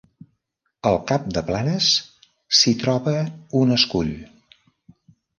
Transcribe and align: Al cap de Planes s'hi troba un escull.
Al 0.91 0.95
cap 1.09 1.25
de 1.35 1.43
Planes 1.49 1.89
s'hi 2.59 2.73
troba 2.85 3.13
un 3.61 3.75
escull. 3.77 4.09